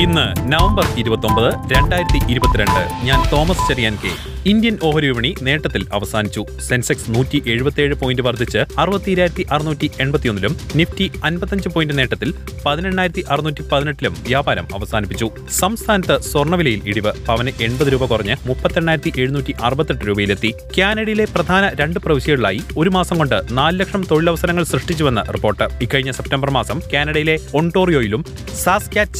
ഇന്ന് 0.00 0.52
നവംബർ 0.52 0.86
ഇരുപത്തൊമ്പത് 0.98 1.54
രണ്ടായിരത്തി 1.72 2.32
ഇരുപത്തിരണ്ട്. 2.32 3.06
ഞാൻ 3.06 3.30
തോമസ് 3.32 3.68
ചെറിയാൻ 3.68 3.98
കെ. 4.04 4.10
ഇന്ത്യൻ 4.48 4.78
ഓഹരി 4.82 5.06
വിപണി 5.06 5.34
നേട്ടത്തിൽ 5.42 5.86
അവസാനിച്ചു. 5.92 6.46
സെൻസെക്സ് 6.68 7.10
നൂറ്റി 7.10 7.42
എഴുപത്തിയേഴ് 7.46 7.94
പോയിന്റ് 7.94 8.22
വർദ്ധിച്ച് 8.22 8.58
അറുപത്തിരായിരത്തി 8.78 9.46
അറുന്നൂറ്റി 9.52 9.90
എൺപത്തിയൊന്നിലും 10.00 10.56
നിഫ്റ്റി 10.76 11.12
അൻപത്തഞ്ച് 11.24 11.68
പോയിന്റ് 11.68 11.98
നേട്ടത്തിൽ 11.98 12.34
പതിനെണ്ണായിരത്തി 12.66 13.24
അറുന്നൂറ്റി 13.30 13.62
പതിനെട്ടിലും 13.62 14.16
വ്യാപാരം 14.28 14.68
അവസാനിപ്പിച്ചു. 14.74 15.30
സംസ്ഥാനത്ത് 15.50 16.22
സ്വർണവിലയിൽ 16.22 16.82
ഇടിവ് 16.86 17.12
പവന് 17.28 17.50
എൺപത് 17.62 17.92
രൂപ 17.92 18.04
കുറഞ്ഞ് 18.04 18.36
മുപ്പത്തെണ്ണായിരത്തി 18.46 19.12
എഴുന്നൂറ്റി 19.20 19.54
അറുപത്തെട്ട് 19.62 20.06
രൂപയിലെത്തി. 20.08 20.54
കാനഡയിലെ 20.78 21.24
പ്രധാന 21.24 21.72
രണ്ട് 21.80 22.00
പ്രവിശ്യകളിലായി 22.00 22.62
ഒരു 22.78 22.90
മാസം 22.90 23.18
കൊണ്ട് 23.18 23.42
നാല് 23.50 23.80
ലക്ഷം 23.80 24.04
തൊഴിലവസരങ്ങൾ 24.10 24.64
സൃഷ്ടിച്ചുവെന്ന് 24.64 25.32
റിപ്പോർട്ട്. 25.32 25.64
ഇക്കഴിഞ്ഞ 25.82 26.10
സെപ്റ്റംബർ 26.10 26.50
മാസം 26.50 26.82
കാനഡയിലെ 26.92 27.38
ഒണ്ടോറിയോയിലും 27.54 28.24
സാസ്കാറ്റ് 28.62 29.14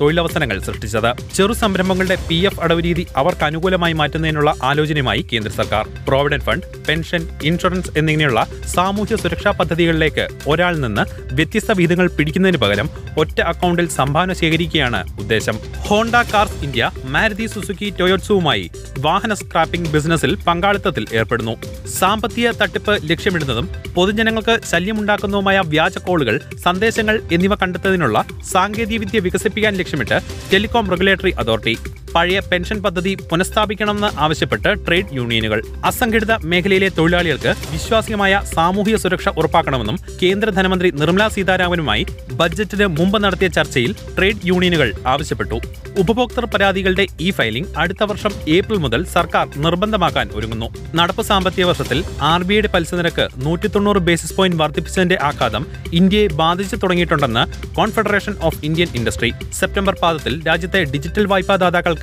തൊഴിലവസരങ്ങൾ 0.00 0.58
സൃഷ്ടിച്ചത്. 0.58 1.34
ചെറു 1.34 1.52
സംരംഭങ്ങളുടെ 1.52 2.16
പി 2.28 2.34
എഫ് 2.34 2.60
അടവ് 2.60 2.84
രീതി 2.84 3.06
അവർക്ക് 3.16 3.44
അനുകൂലമായി 3.44 3.92
മാറ്റുന്നതിനുള്ള 3.92 4.54
ആലോചനയുമായി 4.62 5.26
കേന്ദ്ര 5.32 5.52
സർക്കാർ. 5.52 5.88
പ്രോവിഡന്റ് 6.08 6.44
ഫണ്ട് 6.44 6.66
പെൻഷൻ 6.88 7.28
ഇൻഷുറൻസ് 7.42 7.90
എന്നിങ്ങനെയുള്ള 7.96 8.46
സാമൂഹ്യ 8.66 9.16
സുരക്ഷാ 9.16 9.50
പദ്ധതികളിലേക്ക് 9.50 10.28
ഒരാൾ 10.46 10.76
നിന്ന് 10.76 11.34
വ്യത്യസ്ത 11.34 11.72
വിഹിതങ്ങൾ 11.72 12.08
പിടിക്കുന്നതിന് 12.08 12.58
പകരം 12.58 12.90
ഒറ്റ 13.18 13.40
അക്കൗണ്ടിൽ 13.40 13.88
സംഭാവന 13.88 14.32
ശേഖരിക്കുകയാണ് 14.32 15.04
ഉദ്ദേശം. 15.20 15.58
Honda 15.86 16.14
cars 16.14 16.64
India 16.64 16.90
Maruti 17.04 17.46
Suzuki 17.46 17.94
ടൊയോട്സുവുമായി 18.00 18.70
വാഹന 18.98 19.34
സ്ക്രാപ്പിംഗ് 19.34 19.88
ബിസിനസ്സിൽ 19.88 20.34
പങ്കാളിത്തത്തിൽ 20.46 21.06
ഏർപ്പെടുന്നു. 21.12 21.56
സാമ്പത്തിക 21.88 22.50
തട്ടിപ്പ് 22.50 23.10
ലക്ഷ്യമിടുന്നതും 23.10 23.68
പൊതുജനങ്ങൾക്ക് 23.94 24.60
ശല്യമുണ്ടാക്കുന്നതുമായ 24.64 25.58
വ്യാജ 25.66 25.98
കോളുകൾ 25.98 26.40
സന്ദേശങ്ങൾ 26.64 27.20
എന്നിവ 27.32 27.54
കണ്ടെത്തുന്നതിനുള്ള 27.54 28.24
സാങ്കേതികവിദ്യ 28.52 29.18
വികസിപ്പിക്കാൻ 29.18 29.77
ലക്ഷ്യമിട്ട് 29.78 30.18
ടെലികോം 30.52 30.86
റെഗുലേറ്ററി 30.90 31.32
അതോറിറ്റി 31.38 31.74
പഴയ 32.18 32.38
പെൻഷൻ 32.50 32.78
പദ്ധതി 32.84 33.10
പുനഃസ്ഥാപിക്കണമെന്ന് 33.30 34.08
ആവശ്യപ്പെട്ട് 34.24 34.70
ട്രേഡ് 34.86 35.12
യൂണിയനുകൾ. 35.18 35.58
അസംഘടിത 35.90 36.32
മേഖലയിലെ 36.50 36.88
തൊഴിലാളികൾക്ക് 36.96 37.52
വിശ്വാസ്യമായ 37.74 38.40
സാമൂഹിക 38.54 38.96
സുരക്ഷ 39.02 39.28
ഉറപ്പാക്കണമെന്നും 39.40 39.98
കേന്ദ്ര 40.22 40.48
ധനമന്ത്രി 40.56 40.88
നിർമ്മലാ 41.00 41.28
സീതാരാമനുമായി 41.34 42.04
ബജറ്റിന് 42.40 42.86
മുമ്പ് 42.98 43.18
നടത്തിയ 43.24 43.48
ചർച്ചയിൽ 43.56 43.92
ട്രേഡ് 44.16 44.46
യൂണിയനുകൾ 44.50 44.88
ആവശ്യപ്പെട്ടു. 45.12 45.58
ഉപഭോക്തൃ 46.02 46.44
പരാതികളുടെ 46.54 47.04
ഇ 47.26 47.28
ഫയലിംഗ് 47.36 47.70
അടുത്ത 47.82 48.02
വർഷം 48.10 48.32
ഏപ്രിൽ 48.56 48.78
മുതൽ 48.84 49.00
സർക്കാർ 49.14 49.46
നിർബന്ധമാക്കാൻ 49.64 50.26
ഒരുങ്ങുന്നു. 50.36 50.68
നടപ്പ് 50.98 51.22
സാമ്പത്തിക 51.30 51.64
വർഷത്തിൽ 51.70 52.00
ആർ 52.32 52.42
ബി 52.48 52.54
ഐയുടെ 52.56 52.70
പലിശ 52.74 52.94
നിരക്ക് 53.00 53.26
നൂറ്റി 53.46 53.70
തൊണ്ണൂറ് 53.76 54.02
ബേസിസ് 54.08 54.36
പോയിന്റ് 54.38 54.60
വർദ്ധിപ്പിച്ചതിന്റെ 54.62 55.18
ആഘാതം 55.30 55.64
ഇന്ത്യയെ 56.00 56.28
ബാധിച്ചു 56.42 56.78
തുടങ്ങിയിട്ടുണ്ടെന്ന് 56.82 57.44
confederation 57.78 58.36
of 58.48 58.60
Indian 58.70 58.90
industry. 59.00 59.32
September 59.60 59.96
പാദത്തിൽ 60.04 60.36
രാജ്യത്തെ 60.50 60.82
ഡിജിറ്റൽ 60.94 61.26
വായ്പാ 61.34 61.56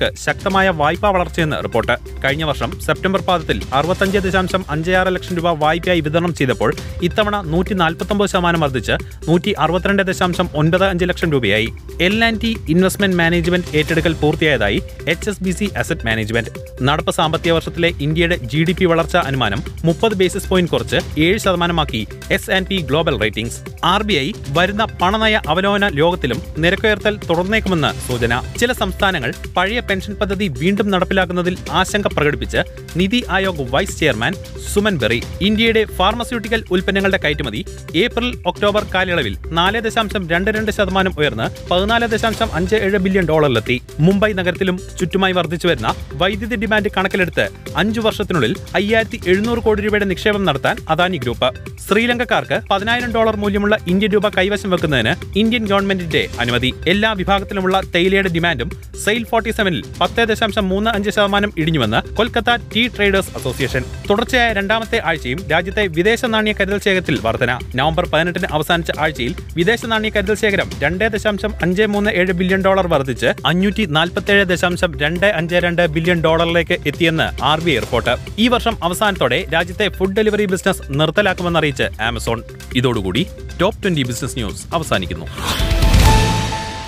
ദാതാക്കൾക്ക് 0.06 0.24
ശക്തമായ 0.24 0.68
വായ്പാ 0.80 1.08
വളർച്ചയെന്ന് 1.10 1.56
റിപ്പോർട്ട്. 1.64 1.94
കഴിഞ്ഞ 2.24 2.44
വർഷം 2.44 2.70
സെപ്റ്റംബർ 2.86 3.20
പാദത്തിൽ 3.28 3.58
അറുപത്തഞ്ച് 3.74 4.18
ദശാംശം 4.26 4.62
അഞ്ച് 4.70 4.90
ലക്ഷം 5.16 5.34
രൂപ 5.36 5.48
വായ്പയായി 5.62 6.00
വിതരണം 6.06 6.32
ചെയ്തപ്പോൾ 6.34 6.70
ഇത്തവണ 7.02 7.36
നൂറ്റി 7.52 7.74
നാൽപ്പത്തൊമ്പത് 7.74 8.30
ശതമാനം 8.30 8.60
വർദ്ധിച്ച് 8.60 8.94
നൂറ്റി 9.28 9.52
അറുപത്തിരണ്ട് 9.58 10.02
ദശാംശം 10.02 10.48
ഒൻപത് 10.54 10.84
അഞ്ച് 10.84 11.04
ലക്ഷം 11.04 11.30
രൂപയായി. 11.32 11.68
L 12.00 12.16
and 12.24 12.40
T 12.40 12.50
investment 12.68 13.16
management 13.16 13.70
ഏറ്റെടുക്കൽ 13.78 14.14
പൂർത്തിയായതായി 14.22 14.78
H 15.08 15.30
S 15.30 15.42
B 15.42 15.50
C 15.50 15.68
asset 15.76 16.06
management. 16.06 16.50
നടപ്പ് 16.82 17.12
സാമ്പത്തിക 17.18 17.52
വർഷത്തിലെ 17.52 17.90
ഇന്ത്യയുടെ 18.06 18.36
ജി 18.52 18.62
ഡി 18.68 18.72
പി 18.72 18.84
വളർച്ചാ 18.84 19.20
അനുമാനം 19.26 19.62
മുപ്പത് 19.84 20.14
ബേസിസ് 20.14 20.48
പോയിന്റ് 20.48 20.70
കുറച്ച് 20.70 20.98
ഏഴ് 21.20 21.38
ശതമാനമാക്കി 21.38 22.02
S 22.30 22.50
and 22.50 22.66
P 22.66 22.78
global 22.90 23.16
ratings. 23.20 23.58
R 23.84 24.02
B 24.02 24.14
I 24.14 24.32
വരുന്ന 24.58 24.84
പണനയ 25.02 25.36
അവലോകന 25.48 25.88
ലോകത്തിലും 26.00 26.40
നിരക്കുയർത്തൽ 26.58 27.14
തുടർന്നേക്കുമെന്ന് 27.30 27.90
സൂചന. 28.08 28.40
ചില 28.60 28.72
സംസ്ഥാനങ്ങൾ 28.72 29.32
പഴയ 29.56 29.80
പെൻഷൻ 29.88 30.14
പദ്ധതി 30.20 30.48
വീണ്ടും 30.60 30.88
നടപ്പിലാക്കുന്നതിൽ 30.94 31.56
ആശങ്ക 31.80 32.08
പ്രകടിപ്പിച്ച് 32.16 32.62
നിതി 33.00 33.20
ആയോഗ് 33.36 33.66
വൈസ് 33.74 33.98
ചെയർമാൻ 34.00 34.34
സുമൻ 34.72 34.96
ബെറി 35.02 35.20
ഇന്ത്യയുടെ 35.48 35.82
ഫാർമസ്യൂട്ടിക്കൽ 35.98 36.62
ഉൽപ്പന്നങ്ങളുടെ 36.70 37.20
കയറ്റുമതി 37.24 37.60
ഏപ്രിൽ 38.04 38.30
ഒക്ടോബർ 38.50 38.84
കാലയളവിൽ 38.94 39.36
നാല് 39.58 39.80
ദശാംശം 39.86 40.22
രണ്ട് 40.32 40.50
രണ്ട് 40.56 40.70
ശതമാനം 40.78 41.12
ഉയർന്ന് 41.18 41.46
പതിനാല് 41.70 42.08
ദശാംശം 42.14 42.48
അഞ്ച് 42.54 42.76
ഏഴ് 42.86 42.98
ബില്യൺ 43.04 43.26
ഡോളറിലെത്തി. 43.30 43.76
മുംബൈ 44.06 44.30
നഗരത്തിലും 44.40 44.76
ചുറ്റുമായി 44.98 45.34
വർദ്ധിച്ചു 45.38 45.68
വരുന്ന 45.68 45.90
വൈദ്യുതി 46.22 46.56
ഡിമാൻഡ് 46.64 46.90
കണക്കിലെടുത്ത് 46.96 47.46
അഞ്ചു 47.76 48.00
വർഷത്തിനുള്ളിൽ 48.00 48.54
അയ്യായിരത്തി 48.74 49.20
എഴുന്നൂറ് 49.30 49.62
കോടി 49.66 49.82
രൂപയുടെ 49.86 50.08
നിക്ഷേപം 50.12 50.44
നടത്താൻ 50.44 50.76
അദാനി 50.88 51.18
ഗ്രൂപ്പ്. 51.24 51.50
ശ്രീലങ്കക്കാർക്ക് 51.86 52.56
പതിനായിരം 52.70 53.10
ഡോളർ 53.16 53.36
മൂല്യമുള്ള 53.42 53.74
ഇന്ത്യൻ 53.88 54.10
രൂപ 54.12 54.28
കൈവശം 54.36 54.70
വെക്കുന്നതിന് 54.70 55.12
ഇന്ത്യൻ 55.38 55.64
ഗവൺമെന്റിന്റെ 55.66 56.22
അനുമതി. 56.40 56.70
എല്ലാ 56.88 57.12
വിഭാഗത്തിലുമുള്ള 57.20 57.76
തേയിലയുടെ 57.94 58.32
ഡിമാൻഡും 58.36 58.70
സെയിൽ 59.04 59.24
ഫോർട്ടി 59.30 59.50
സെവനിൽ 59.50 59.75
പത്ത് 60.00 60.28
ദശാംശം 60.28 60.68
മൂന്ന് 60.68 60.90
അഞ്ച് 60.90 61.10
ശതമാനം 61.10 61.52
ഇടിഞ്ഞുവെന്ന് 61.56 62.16
കൊൽക്കത്ത 62.16 62.56
ടീ 62.76 62.88
ട്രേഡേഴ്സ് 62.88 63.28
അസോസിയേഷൻ. 63.36 63.84
തുടർച്ചയായ 64.10 64.52
രണ്ടാമത്തെ 64.52 65.02
ആഴ്ചയും 65.04 65.38
രാജ്യത്തെ 65.50 65.86
വിദേശ 65.86 66.24
നാണ്യ 66.24 66.52
കരുതൽ 66.52 66.80
ശേഖരത്തിൽ 66.80 67.18
വർധന. 67.22 67.58
നവംബർ 67.74 68.08
പതിനെട്ടിന് 68.08 68.46
അവസാനിച്ച 68.50 68.90
ആഴ്ചയിൽ 68.98 69.34
വിദേശ 69.56 69.84
നാണ്യ 69.86 70.08
കരുതൽ 70.08 70.34
ശേഖരം 70.34 70.70
രണ്ട് 70.78 71.12
ദശാംശം 71.12 71.54
അഞ്ച് 71.62 71.82
മൂന്ന് 71.82 72.10
ഏഴ് 72.10 72.32
ബില്യൺ 72.32 72.62
ഡോളർ 72.62 72.86
വർദ്ധിച്ച് 72.86 73.26
അഞ്ഞൂറ്റി 73.46 73.84
നാൽപ്പത്തേഴ് 73.84 74.44
ദശാംശം 74.44 75.00
രണ്ട് 75.00 75.26
അഞ്ച് 75.26 75.54
രണ്ട് 75.54 75.86
ബില്യൺ 75.86 76.20
ഡോളറിലേക്ക് 76.20 76.78
എത്തിയെന്ന് 76.86 77.44
ആർ 77.44 77.60
ബി 77.60 77.70
ഐ 77.70 77.78
റിപ്പോർട്ട്. 77.78 78.16
ഈ 78.38 78.48
വർഷം 78.48 78.84
അവസാനത്തോടെ 78.84 79.46
രാജ്യത്തെ 79.54 79.88
ഫുഡ് 79.88 80.16
ഡെലിവറി 80.16 80.44
ബിസിനസ് 80.44 80.82
നിർത്തലാക്കുമെന്ന് 80.90 81.58
അറിയിച്ച് 81.58 82.02
ആമസോൺ. 82.02 82.42
ഇതോടുകൂടി 82.74 83.26
ടോപ്പ് 83.60 83.82
ട്വന്റി 83.82 84.02
ബിസിനസ് 84.02 84.36
ന്യൂസ് 84.36 84.66
അവസാനിക്കുന്നു. 84.74 85.26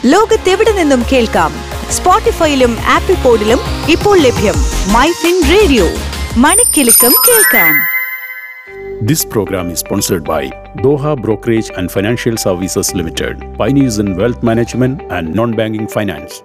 ലോകത്തെവിടെ 0.06 0.72
നിന്നും 0.72 1.02
കേൾക്കാം? 1.12 1.77
സ്പോട്ടിഫൈയിലും 1.90 2.72
ആപ്പിൾ 2.88 3.16
പോഡിലും 3.22 3.60
ഇപ്പോൾ 3.90 4.16
ലഭ്യം 4.18 4.56
മൈ 4.94 5.08
ഫിൻ 5.20 5.38
റേഡിയോ 5.52 5.86
മണിക്കെലക്കം 6.38 7.14
കേൾക്കാം 7.28 7.76
This 9.00 9.24
program 9.24 9.70
is 9.70 9.78
sponsored 9.78 10.24
by 10.24 10.40
Doha 10.76 11.14
Brokerage 11.16 11.70
and 11.72 11.88
Financial 11.88 12.36
Services 12.36 12.92
Limited, 12.92 13.34
pioneers 13.56 13.98
in 13.98 14.16
wealth 14.16 14.42
management 14.42 15.02
and 15.08 15.32
non-banking 15.32 15.86
finance. 15.88 16.42